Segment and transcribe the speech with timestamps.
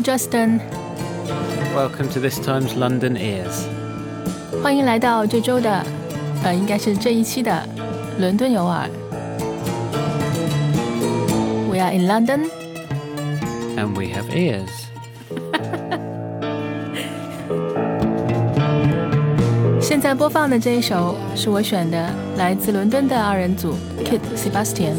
[0.00, 0.62] Hello, Justin.
[1.74, 3.66] Welcome to this time's London Ears.
[4.62, 5.84] 欢迎来到这周的，
[6.42, 7.68] 呃，应该是这一期的
[8.18, 8.88] 伦敦有耳。
[11.70, 12.48] We are in London.
[13.76, 14.70] And we have ears.
[19.82, 22.08] 现在播放的这一首是我选的，
[22.38, 24.94] 来自伦敦的二人组 Kit Sebastian。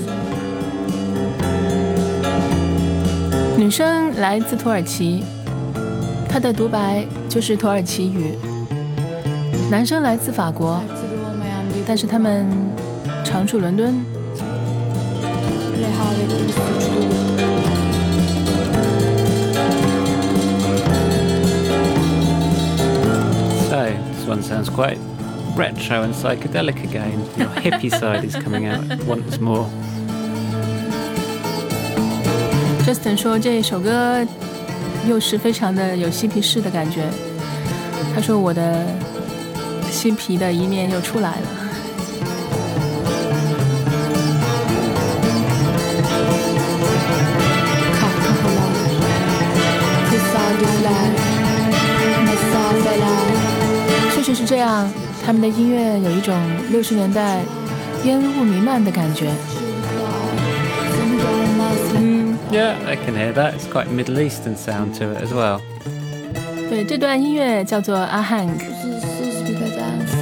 [3.60, 5.24] 女生来自土耳其，
[6.28, 8.34] 她的独白就是土耳其语。
[9.70, 10.80] 男生来自法国，
[11.86, 12.46] 但是他们
[13.24, 13.94] 常驻伦敦。
[23.68, 24.98] So, this one sounds quite
[25.56, 27.18] retro and psychedelic again.
[27.36, 29.66] Your hippie side is coming out once more.
[32.91, 34.17] Justin 说这首歌
[35.07, 37.09] 又是非常的有嬉皮士的感觉。
[38.13, 38.85] 他说我的
[39.89, 41.37] 嬉皮的一面又出来了。
[54.13, 54.91] 确实是这样，
[55.25, 56.37] 他们的音乐有一种
[56.69, 57.39] 六十年代
[58.03, 59.31] 烟雾弥漫的感觉。
[62.50, 63.54] Yeah, I can hear that.
[63.54, 65.60] It's quite Middle Eastern sound to it as well.
[66.68, 68.64] 对，这段音乐叫做阿汉克，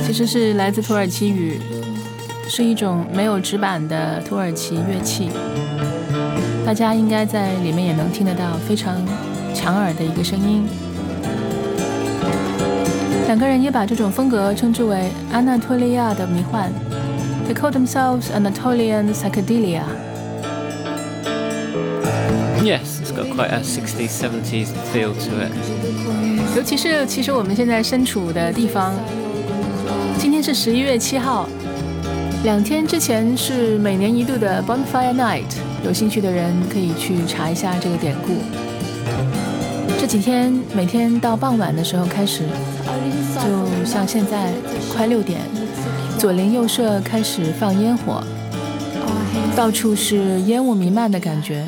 [0.07, 1.61] 其实是来自土耳其语，
[2.49, 5.31] 是一种没有指板的土耳其乐器。
[6.67, 8.97] 大家应该在里面也能听得到非常
[9.55, 10.67] 强耳的一个声音。
[13.27, 16.71] 两个人也把这种风格称之为安纳托利亚的迷幻。
[17.49, 19.83] They call themselves Anatolian psychedelia。
[22.64, 25.52] Yes, it's got quite a 60s, 70s feel to it.
[26.58, 28.94] 尤其是其实我们现在身处的地方，
[30.18, 31.48] 今天是十一月七号，
[32.44, 35.46] 两天之前是每年一度的 Bonfire Night，
[35.86, 38.34] 有兴趣的人可以去查一下这个典故。
[39.98, 42.44] 这几天每天到傍晚的时候开始，
[43.36, 44.52] 就像现在
[44.94, 45.40] 快六点，
[46.18, 48.22] 左邻右舍开始放烟火，
[49.56, 51.66] 到处是烟雾弥漫的感觉。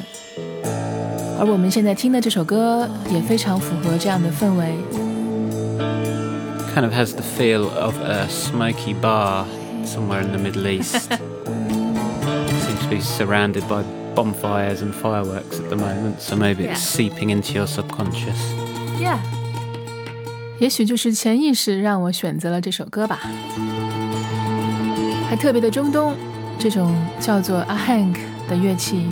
[1.42, 4.76] 而我们现在听的这首歌也非常符合这样的氛围。
[6.76, 9.46] Kind of has the feel of a smoky bar
[9.84, 11.10] somewhere in the Middle East.
[11.10, 17.32] Seems to be surrounded by bonfires and fireworks at the moment, so maybe it's seeping
[17.32, 18.38] into your subconscious.
[19.00, 19.18] Yeah，
[20.60, 23.20] 也许就是潜意识让我选择了这首歌吧。
[25.28, 26.14] 还特别的中东，
[26.60, 29.08] 这种叫做阿汉克的乐器。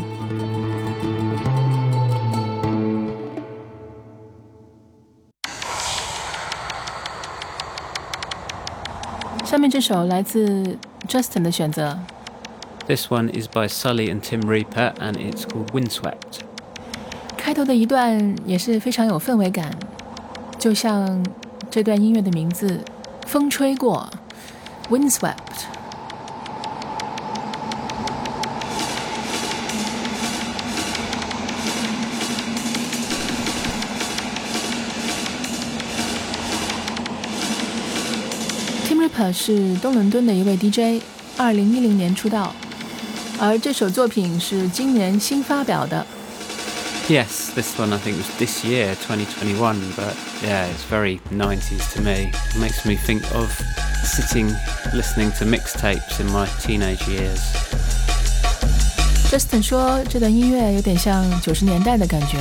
[9.49, 11.99] 下面这首来自 Justin 的选择，
[12.87, 16.41] This one is by Sully and Tim Reaper, and it's called Windswept.
[17.37, 19.77] 开头的一段也是非常有氛围感，
[20.59, 21.25] 就像
[21.71, 22.81] 这段音乐的名字“
[23.27, 24.09] 风吹过
[24.91, 25.35] ”，Windswept。
[39.19, 41.03] Tim Ripper 是东伦敦的一位 DJ，
[41.37, 42.55] 二零一零年出道，
[43.41, 46.07] 而这首作品是今年新发表的。
[47.09, 50.15] Yes, this one I think was this year, 2021, but
[50.47, 52.31] yeah, it's very 90s to me.
[52.31, 53.51] It makes me think of
[54.05, 54.55] sitting
[54.93, 57.41] listening to mixtapes in my teenage years.
[59.29, 62.39] Justin 说，这段音乐有点像九十年代的感觉，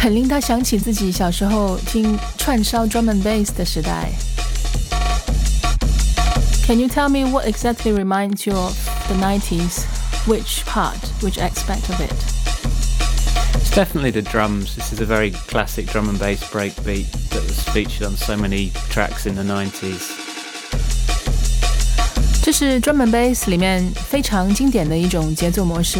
[0.00, 4.12] 很令他想起自己小时候听串烧 drum and bass 的时代。
[6.66, 8.74] Can you tell me what exactly reminds you of
[9.08, 9.84] the 90s?
[10.26, 12.10] Which part, which aspect of it?
[13.56, 14.74] It's definitely the drums.
[14.74, 18.70] This is a very classic drum and bass breakbeat that was featured on so many
[18.88, 20.10] tracks in the 90s.
[22.42, 25.98] 这是 drum and bass 里面非常经典的一种节奏模式。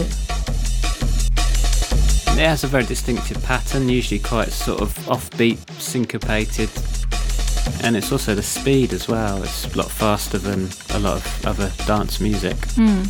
[2.39, 6.69] it has a very distinctive pattern, usually quite sort of offbeat, syncopated,
[7.83, 9.43] and it's also the speed as well.
[9.43, 12.55] It's a lot faster than a lot of other dance music.
[12.77, 12.87] Mm.
[12.87, 13.09] 嗯。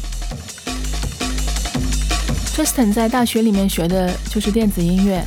[2.55, 5.23] Justin 在大学里面学的就是电子音乐。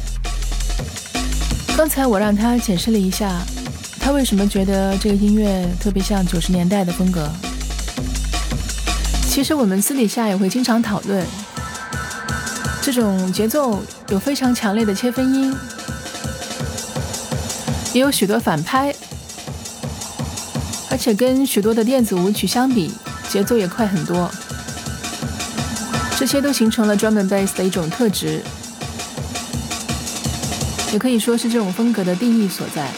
[1.76, 3.40] 刚才我让他解释了一下，
[4.00, 7.31] 他为什么觉得这个音乐特别像九十年代的风格。
[9.28, 11.25] 其实我们私底下也会经常讨论，
[12.82, 15.56] 这种节奏有非常强烈的切分音，
[17.93, 18.93] 也有许多反拍，
[20.90, 22.93] 而且跟许多的电子舞曲相比，
[23.31, 24.29] 节奏也快很多。
[26.19, 28.43] 这些都形成了 drum and bass 的一种特质，
[30.93, 32.90] 也可以说是这种风格的定义所在。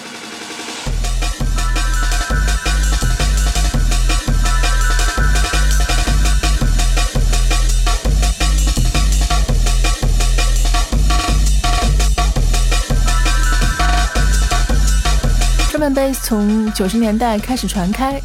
[16.23, 18.21] 从九十年代开始传开，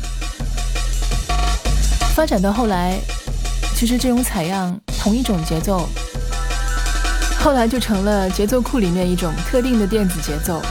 [2.16, 3.00] 发展到后来，
[3.76, 4.80] 其实这种采样。
[5.02, 5.88] 同一种节奏，
[7.40, 10.62] 后来就成了节奏库里面一种特定的电子节奏。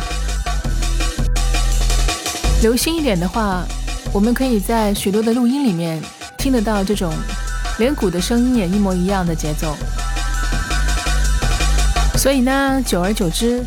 [2.60, 3.64] 留心一点的话，
[4.12, 5.98] 我们可以在许多的录音里面
[6.36, 7.10] 听得到这种
[7.78, 9.74] 连鼓的声音也一模一样的节奏。
[12.18, 13.64] 所以呢，久而久之，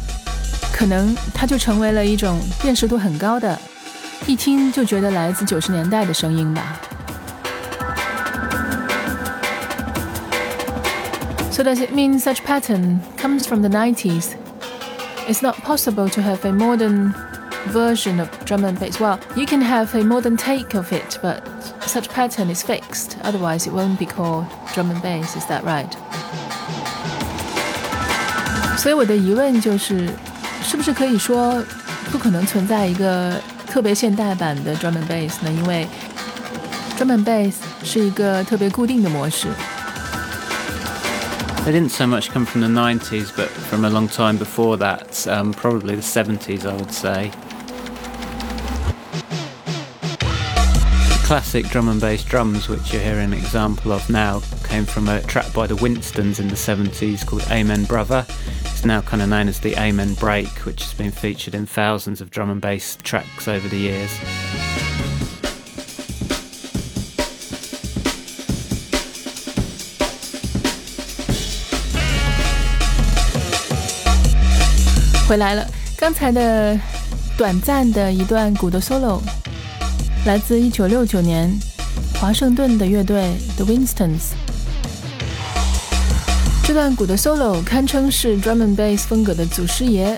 [0.80, 3.58] 可能它就成为了一种辨识度很高的，
[4.26, 6.78] 一听就觉得来自九十年代的声音吧。
[11.50, 14.34] So does it mean such pattern comes from the 90s?
[15.26, 17.14] It's not possible to have a modern
[17.72, 19.00] version of drum and bass.
[19.00, 21.40] Well, you can have a modern take of it, but
[21.86, 23.16] such pattern is fixed.
[23.24, 24.44] Otherwise, it won't be called
[24.74, 25.34] drum and bass.
[25.34, 25.90] Is that right?
[28.76, 30.08] 所以我的疑问就是，
[30.62, 31.62] 是不是可以说
[32.10, 35.50] 不可能存在一个特别现代版的 drum and bass 呢？
[35.50, 35.86] 因为
[36.98, 39.48] drum and bass 是一个特别固定的模式。
[41.66, 45.52] they didn't so much come from the 90s, but from a long time before that, um,
[45.52, 47.32] probably the 70s, I would say.
[51.08, 55.08] The classic drum and bass drums, which you're hearing an example of now, came from
[55.08, 58.24] a track by the Winstons in the 70s called Amen Brother.
[58.80, 62.20] It's now kind of known as the Amen Break, which has been featured in thousands
[62.20, 64.10] of drum and bass tracks over the years.
[75.28, 75.66] 回来了，
[75.96, 76.78] 刚才的
[77.36, 79.20] 短暂的一段鼓的 solo，
[80.24, 81.50] 来自1969年
[82.20, 84.39] 华盛顿的乐队 The Winstons。
[86.71, 90.17] 这段鼓的 solo 堪称是 drum and bass 风格的祖师爷。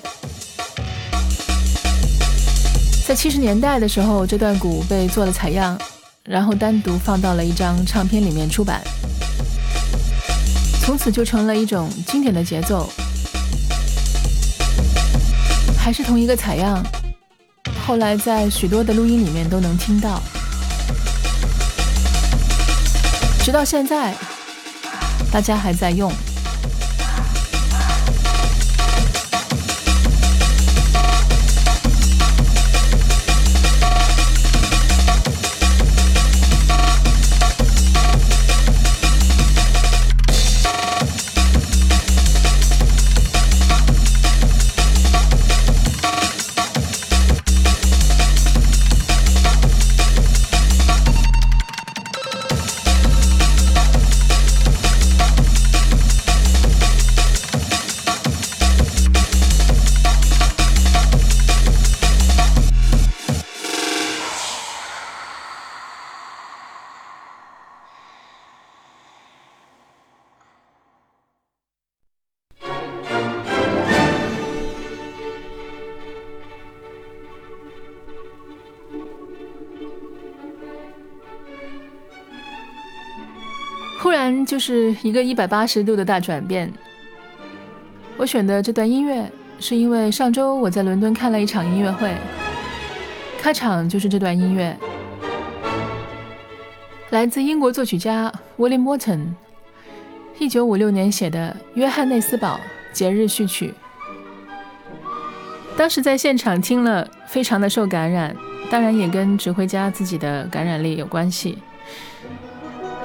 [3.08, 5.76] 在七十年代的时候，这段鼓被做了采样，
[6.24, 8.84] 然后单独放到了一张唱片里面出版，
[10.84, 12.88] 从此就成了一种经典的节奏。
[15.76, 16.86] 还是同一个采样，
[17.84, 20.22] 后来在许多的录音里面都能听到，
[23.44, 24.14] 直到现在，
[25.32, 26.14] 大家还在用。
[84.46, 86.72] 就是一个一百八十度的大转变。
[88.18, 92.14] 我选的这段音乐，是因为上周我在伦敦看了一场音乐会，
[93.40, 94.78] 开场就是这段音乐，
[97.10, 99.34] 来自英国作曲家 William Morton，
[100.38, 102.60] 一九五六年写的《约翰内斯堡
[102.94, 103.68] 节日序曲》。
[105.76, 108.36] 当时在现场听了，非常的受感染，
[108.70, 111.58] 当然也跟指挥家自己的感染力有关系。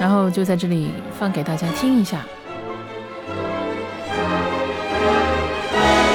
[0.01, 2.25] 然后就在这里放给大家听一下，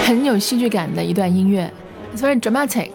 [0.06, 1.72] 很有戏剧感的一段音乐。
[2.16, 2.92] It's very dramatic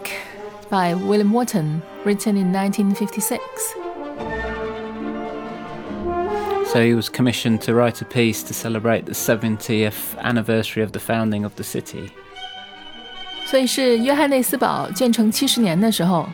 [0.69, 3.39] by William Morton, written in 1956.
[6.71, 10.99] So he was commissioned to write a piece to celebrate the 70th anniversary of the
[10.99, 12.11] founding of the city.
[13.45, 16.29] 所以是约翰内斯堡建成七十年的时候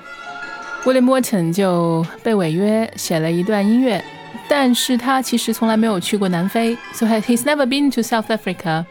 [0.83, 4.03] ，William Morton 就被委约写了一段音乐。
[4.48, 8.84] 但是他其实从来没有去过南非，so he's never been to South Africa.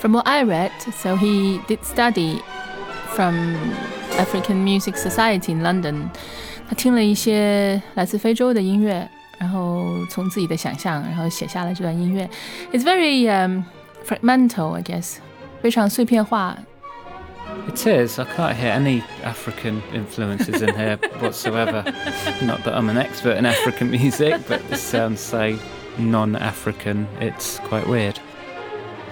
[0.00, 2.40] From what I read, so he did study
[3.14, 3.56] from
[4.18, 6.10] African Music Society in London.
[6.68, 9.08] 他听了一些来自非洲的音乐，
[9.38, 12.28] 然后从自己的想象，然后写下了这段音乐。
[12.72, 13.62] It's very um,
[14.06, 15.16] fragmental, I guess，
[15.62, 16.56] 非常碎片化。
[17.68, 18.18] It is.
[18.18, 21.82] I can't hear any African influences in here whatsoever.
[22.42, 25.58] Not that I'm an expert in African music, but this sounds so
[25.98, 27.06] non-African.
[27.20, 28.20] It's quite weird.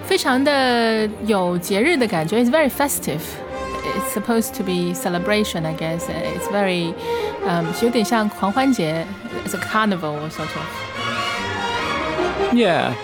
[0.04, 2.38] 非常的有节日的感觉。
[2.38, 3.22] It's very festive.
[3.96, 6.08] It's supposed to be celebration, I guess.
[6.08, 6.94] It's very,
[7.46, 9.06] um, 有点像狂欢节.
[9.44, 10.94] It's a carnival sort of.
[12.52, 12.94] Yeah,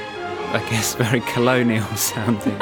[0.52, 2.56] I guess very colonial sounding.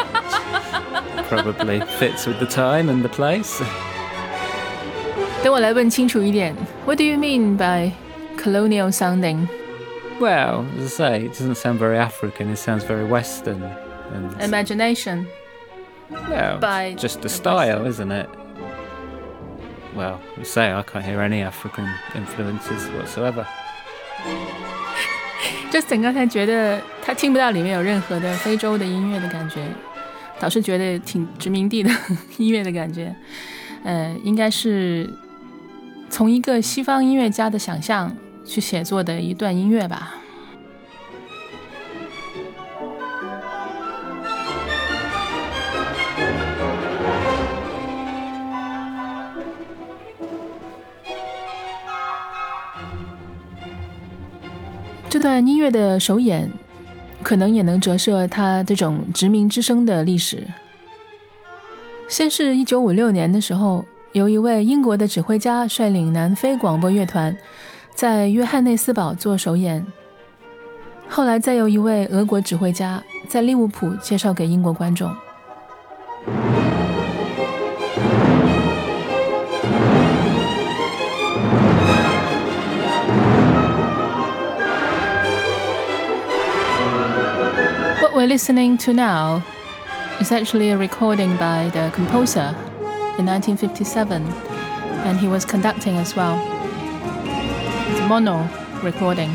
[1.28, 3.62] Probably fits with the time and the place.
[5.42, 6.54] 等我来问清楚一点.
[6.85, 7.92] What do you mean by
[8.37, 9.49] colonial sounding?
[10.21, 12.50] Well, as I say, it doesn't sound very African.
[12.50, 13.62] It sounds very Western.
[14.12, 15.26] And Imagination.
[16.11, 18.28] well, by just the the style, isn't it?
[19.95, 23.47] Well, I say I can't hear any African influences whatsoever.
[25.71, 29.61] Justin 刚才觉得他听不到里面有任何的非洲的音乐的感觉，
[30.43, 31.89] 倒是觉得挺殖民地的
[32.35, 33.15] 音乐的感觉。
[33.81, 35.09] 呃，应该是
[36.09, 40.15] 从一个西方音乐家的想象去写作的一段音乐吧。
[55.09, 56.51] 这段音乐的首演，
[57.24, 60.46] 可能也能折射他这种殖民之声的历史。
[62.08, 67.36] 先是一九五六年的时候，由一位英国的指挥家率领南非广播乐团
[67.96, 69.84] 在约翰内斯堡做首演，
[71.08, 75.12] 后来再由一位俄国指挥家在利物浦介绍给英国观众。
[88.24, 89.44] we're listening to now
[90.22, 92.56] is actually a recording by the composer
[93.20, 94.24] in 1957,
[95.03, 96.39] and he was conducting as well.
[97.25, 98.48] It's mono
[98.82, 99.27] recording.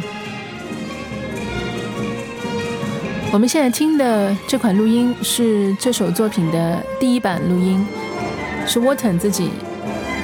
[3.31, 7.87] 我们现在听的这款录音是这首作品的第一版录音，
[8.67, 9.51] 是 Walton 自己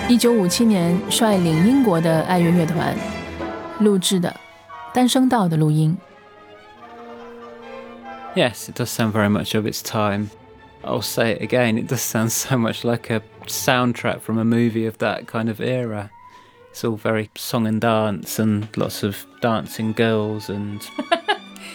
[0.09, 2.97] 1957年率领英国的爱乐乐团
[3.81, 4.35] 录制的
[4.95, 5.95] 单声道的录音。
[8.35, 10.31] Yes, it does sound very much of its time.
[10.83, 14.87] I'll say it again, it does sound so much like a soundtrack from a movie
[14.87, 16.11] of that kind of era.
[16.71, 20.83] It's all very song and dance and lots of dancing girls and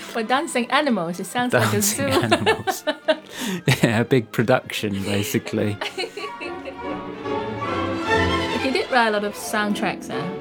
[0.09, 2.35] For dancing animals, it sounds dancing like a zoo.
[2.35, 2.83] animals.
[3.83, 5.77] yeah, a big production basically.
[8.61, 10.09] He did write a lot of soundtracks.
[10.09, 10.38] Eh?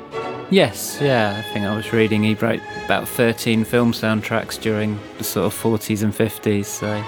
[0.50, 5.24] Yes, yeah, I think I was reading he wrote about 13 film soundtracks during the
[5.24, 7.02] sort of 40s and 50s, so.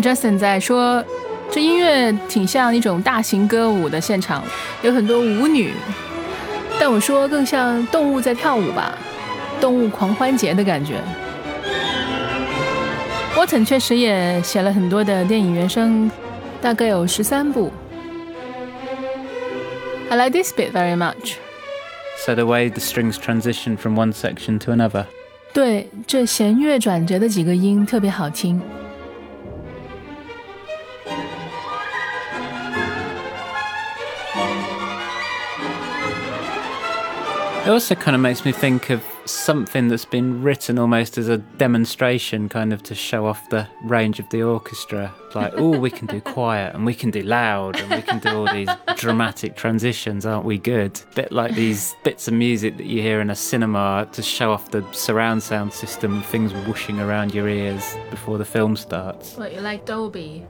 [0.00, 1.04] Justin 在说，
[1.50, 4.44] 这音乐挺像一种大型歌舞的现场，
[4.82, 5.72] 有很多舞女。
[6.78, 8.96] 但我说更像动物在跳舞吧，
[9.60, 11.00] 动物狂欢节的感觉。
[13.36, 16.10] Wharton 确实也写了很多的电影原声，
[16.60, 17.72] 大概有十三部。
[20.10, 21.36] I like this bit very much.
[22.24, 25.06] So the way the strings transition from one section to another.
[25.52, 28.60] 对，这弦乐转折的几个音特别好听。
[37.64, 41.37] It also kind of makes me think of something that's been written almost as a
[41.37, 45.13] demonstration, kind of to show off the range of the orchestra.
[45.35, 48.29] Like, oh, we can do quiet and we can do loud and we can do
[48.29, 50.99] all these dramatic transitions, aren't we good?
[51.15, 54.71] Bit like these bits of music that you hear in a cinema to show off
[54.71, 59.35] the surround sound system, things whooshing around your ears before the film starts.
[59.37, 60.47] What you like Dolby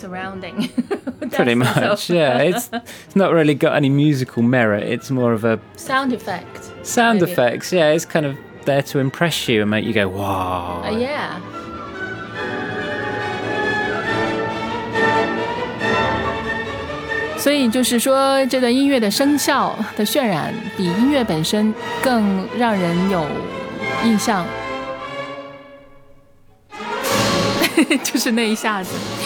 [0.00, 0.68] surrounding?
[1.30, 2.38] Pretty much, yeah.
[2.38, 4.84] It's it's not really got any musical merit.
[4.84, 6.70] It's more of a sound effect.
[6.82, 7.32] sound Maybe.
[7.32, 7.72] effects.
[7.72, 11.40] Yeah, it's kind of there to impress you and make you go, "Wow!" Uh, yeah.
[17.38, 23.24] 所以就是说，这段音乐的声效的渲染比音乐本身更让人有
[24.04, 24.44] 印象，
[28.02, 28.96] 就是那一下子。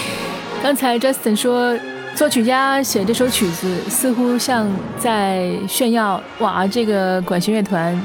[0.66, 1.78] 刚才 Justin 说，
[2.16, 4.68] 作曲家写这首曲子，似乎像
[4.98, 7.96] 在炫耀：哇，这个管弦乐团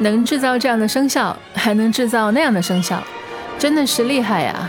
[0.00, 3.00] 能制造这样的声效，还能制造那样的声效，
[3.56, 4.68] 真的是厉害呀！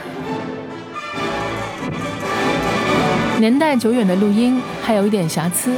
[3.39, 5.71] 年代久远的录音还有一点瑕疵。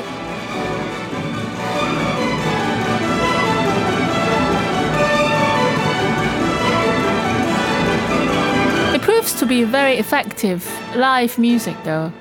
[9.46, 12.12] To be very effective live music, though.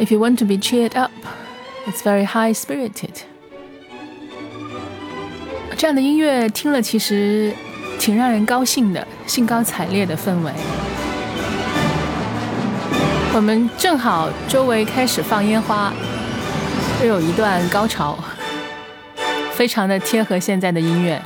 [0.00, 1.10] If you want to be cheered up,
[1.86, 3.24] it's very high spirited.
[5.76, 7.52] 这样的音乐听了其实
[7.98, 10.50] 挺让人高兴的，兴高采烈的氛围。
[13.34, 15.92] 我们正好周围开始放烟花，
[17.02, 18.18] 又有一段高潮，
[19.52, 21.20] 非常的贴合现在的音乐。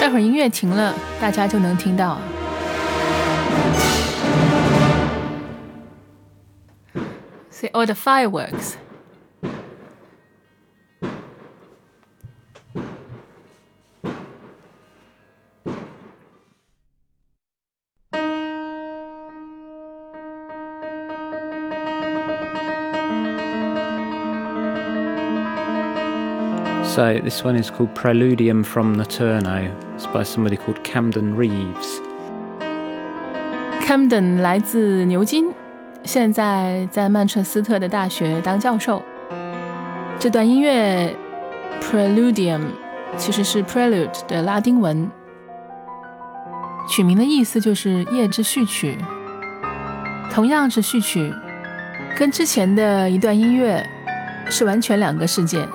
[0.00, 2.18] 待会儿音乐停了，大家就能听到。
[7.74, 8.76] Or the fireworks.
[26.96, 29.70] So this one is called Praeludium from Notturno.
[29.96, 32.00] It's by somebody called Camden Reeves.
[33.86, 35.52] Camden 来自牛津，
[36.06, 39.02] 现在在曼彻斯特的大学当教授。
[40.20, 41.14] 这段音乐
[41.82, 42.62] ，Praeludium，
[43.16, 45.10] 其实是 Prelude 的拉丁文，
[46.88, 48.96] 取名的意思就是夜之序曲。
[50.32, 51.34] 同样是序曲，
[52.16, 53.84] 跟之前的一段音乐
[54.48, 55.66] 是完全两个世界。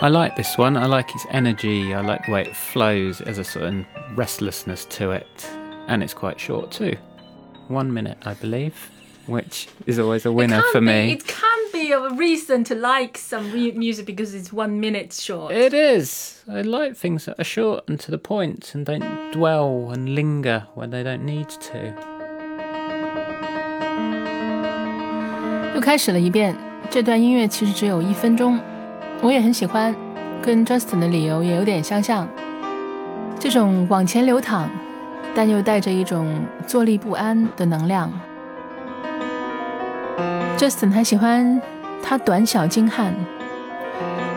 [0.00, 0.76] I like this one.
[0.76, 1.94] I like its energy.
[1.94, 3.74] I like the way it flows as a sort of
[4.15, 5.47] restlessness to it.
[5.87, 6.95] And it's quite short too.
[7.67, 8.73] One minute, I believe,
[9.27, 11.11] which is always a winner for me.
[11.13, 15.53] It can be a reason to like some music because it's one minute short.
[15.53, 16.43] It is.
[16.47, 20.67] I like things that are short and to the point and don't dwell and linger
[20.75, 21.93] when they don't need to.
[25.75, 26.55] 又开始了一遍，
[26.89, 28.59] 这段音乐其实只有一分钟。
[29.21, 29.95] 我也很喜欢，
[30.41, 32.29] 跟 Justin 的理由也有点相像。
[33.40, 34.68] 这种往前流淌，
[35.34, 38.12] 但又带着一种坐立不安的能量。
[40.56, 41.62] Justin 还喜欢
[42.02, 43.14] 他短小精悍，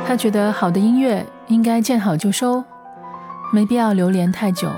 [0.08, 2.64] 他觉得好的音乐应该见好就收，
[3.52, 4.70] 没必要留恋太久。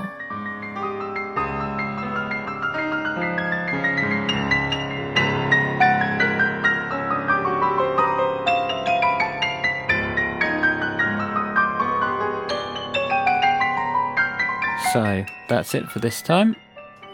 [14.93, 15.01] So
[15.47, 16.55] that's it for this time.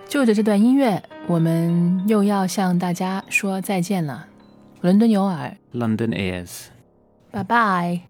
[0.08, 4.28] 就着这段音乐，我们又要向大家说再见了。
[4.82, 6.68] 伦敦有耳，London ears.
[7.32, 8.09] Bye bye.